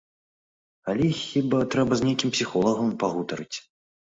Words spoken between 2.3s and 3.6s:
псіхолагам пагутарыць.